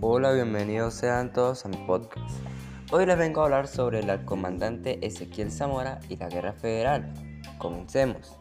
[0.00, 2.36] Hola, bienvenidos sean todos a mi podcast.
[2.90, 7.14] Hoy les vengo a hablar sobre el comandante Ezequiel Zamora y la Guerra Federal.
[7.56, 8.36] Comencemos.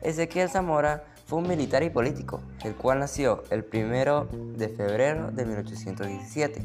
[0.00, 5.44] Ezequiel Zamora fue un militar y político, el cual nació el 1 de febrero de
[5.44, 6.62] 1817.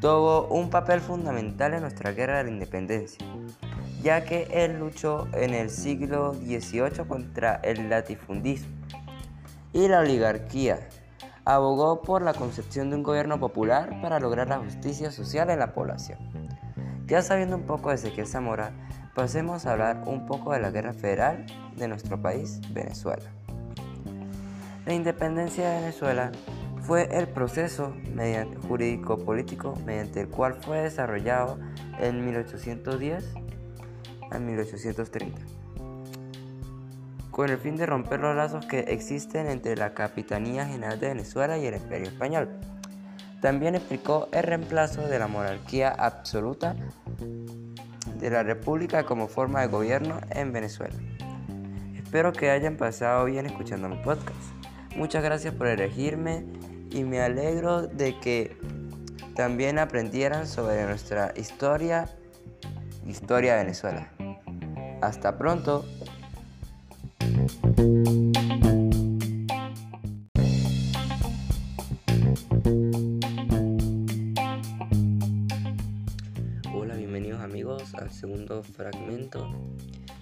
[0.00, 3.24] Tuvo un papel fundamental en nuestra guerra de la independencia,
[4.02, 8.68] ya que él luchó en el siglo XVIII contra el latifundismo
[9.72, 10.88] y la oligarquía.
[11.44, 15.72] Abogó por la concepción de un gobierno popular para lograr la justicia social en la
[15.72, 16.18] población.
[17.06, 18.72] Ya sabiendo un poco de Ezequiel Zamora,
[19.14, 23.30] pasemos a hablar un poco de la guerra federal de nuestro país, Venezuela.
[24.86, 26.32] La independencia de Venezuela
[26.82, 27.94] fue el proceso
[28.68, 31.58] jurídico-político mediante el cual fue desarrollado
[31.98, 33.34] en 1810
[34.30, 35.40] a 1830,
[37.30, 41.58] con el fin de romper los lazos que existen entre la Capitanía General de Venezuela
[41.58, 42.48] y el Imperio Español.
[43.40, 46.76] También explicó el reemplazo de la monarquía absoluta
[48.18, 50.94] de la República como forma de gobierno en Venezuela.
[51.96, 54.36] Espero que hayan pasado bien escuchando mi podcast.
[54.96, 56.44] Muchas gracias por elegirme
[56.90, 58.56] y me alegro de que
[59.34, 62.08] también aprendieran sobre nuestra historia,
[63.06, 64.10] historia de Venezuela.
[65.00, 65.86] Hasta pronto.
[76.74, 79.50] Hola, bienvenidos amigos al segundo fragmento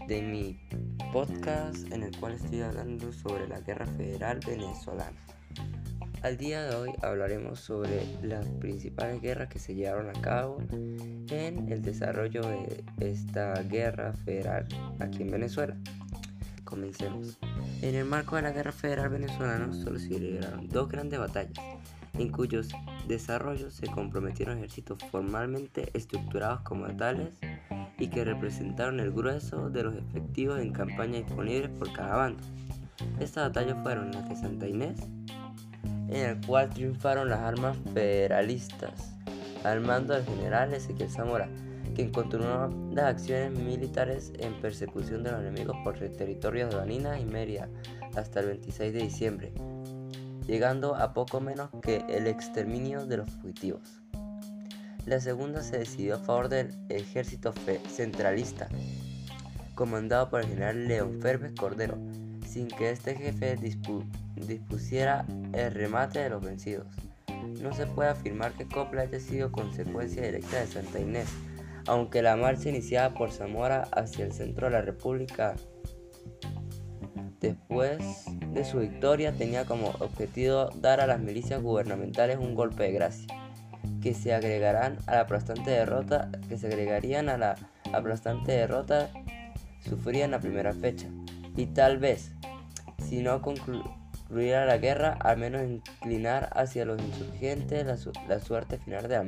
[0.07, 0.61] de mi
[1.13, 5.19] podcast en el cual estoy hablando sobre la guerra federal venezolana.
[6.23, 11.71] Al día de hoy hablaremos sobre las principales guerras que se llevaron a cabo en
[11.71, 14.67] el desarrollo de esta guerra federal
[14.99, 15.77] aquí en Venezuela.
[16.65, 17.39] Comencemos.
[17.83, 21.65] En el marco de la guerra federal venezolana solo se libraron dos grandes batallas,
[22.15, 22.69] en cuyos
[23.07, 27.29] desarrollos se comprometieron ejércitos formalmente estructurados como tales
[27.97, 32.43] y que representaron el grueso de los efectivos en campaña disponibles por cada bando.
[33.21, 34.99] Estas batallas fueron las de Santa Inés,
[36.09, 39.15] en el cual triunfaron las armas federalistas
[39.65, 41.49] al mando del general Ezequiel Zamora,
[41.95, 47.21] quien continuó las acciones militares en persecución de los enemigos por el territorio de Baninas
[47.21, 47.69] y Mérida
[48.17, 49.53] hasta el 26 de diciembre,
[50.47, 54.01] llegando a poco menos que el exterminio de los fugitivos.
[55.07, 57.53] La segunda se decidió a favor del ejército
[57.89, 58.69] centralista,
[59.75, 61.99] comandado por el general León Ferbes Cordero,
[62.49, 63.57] sin que este jefe
[64.37, 66.87] dispusiera el remate de los vencidos.
[67.61, 71.29] No se puede afirmar que Copla haya sido consecuencia directa de Santa Inés,
[71.87, 75.55] aunque la marcha iniciada por Zamora hacia el centro de la República
[77.41, 82.93] después de su victoria tenía como objetivo dar a las milicias gubernamentales un golpe de
[82.93, 83.27] gracia
[84.03, 87.57] que se agregarán a la aplastante derrota que se agregarían a la
[87.93, 89.11] aplastante derrota
[89.81, 91.09] sufrida en la primera fecha
[91.57, 92.33] y tal vez
[93.09, 99.17] si no concluyera la guerra al menos inclinar hacia los insurgentes la, suerte final de
[99.17, 99.25] la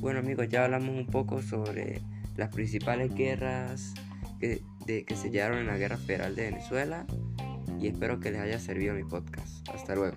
[0.00, 2.02] bueno amigos ya hablamos un poco sobre
[2.36, 3.94] las principales guerras
[4.40, 7.06] que, que se llevaron en la guerra federal de Venezuela
[7.80, 9.68] y espero que les haya servido mi podcast.
[9.68, 10.16] Hasta luego